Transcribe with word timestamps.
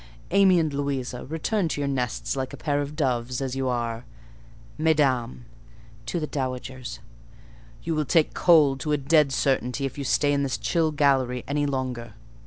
Amy 0.31 0.59
and 0.59 0.73
Louisa, 0.73 1.25
return 1.27 1.67
to 1.67 1.79
your 1.79 1.87
nests 1.87 2.35
like 2.35 2.53
a 2.53 2.57
pair 2.57 2.81
of 2.81 2.95
doves, 2.95 3.39
as 3.39 3.55
you 3.55 3.67
are. 3.67 4.03
Mesdames" 4.75 5.41
(to 6.07 6.19
the 6.19 6.25
dowagers), 6.25 6.97
"you 7.83 7.93
will 7.93 8.03
take 8.03 8.33
cold 8.33 8.79
to 8.79 8.93
a 8.93 8.97
dead 8.97 9.31
certainty, 9.31 9.85
if 9.85 9.99
you 9.99 10.03
stay 10.03 10.33
in 10.33 10.41
this 10.41 10.57
chill 10.57 10.89
gallery 10.91 11.43
any 11.47 11.67
longer." 11.67 12.13